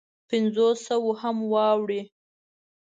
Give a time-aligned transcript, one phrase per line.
[0.29, 2.01] پنځو سوو هم واوړي.